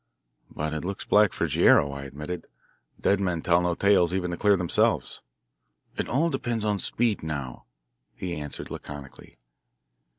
[0.49, 2.47] "But it looks black for Guerrero," I admitted.
[2.99, 5.21] "Dead men tell no tales even to clear themselves."
[5.95, 7.65] "It all depends on speed now,"
[8.15, 9.37] he answered laconically.